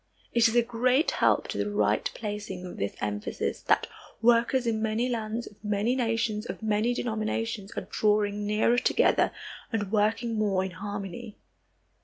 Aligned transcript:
It 0.33 0.47
is 0.47 0.55
a 0.55 0.63
great 0.63 1.11
help 1.11 1.47
to 1.49 1.59
the 1.59 1.69
right 1.69 2.09
placing 2.15 2.65
of 2.65 2.77
this 2.77 2.95
emphasis 3.01 3.61
that 3.61 3.85
workers 4.19 4.65
in 4.65 4.81
many 4.81 5.07
lands, 5.07 5.45
of 5.45 5.63
many 5.63 5.95
nations, 5.95 6.47
of 6.47 6.63
many 6.63 6.95
denominations, 6.95 7.71
are 7.77 7.87
drawing 7.87 8.47
nearer 8.47 8.79
together 8.79 9.31
and 9.71 9.91
working 9.91 10.33
more 10.39 10.63
in 10.65 10.71
harmony. 10.71 11.37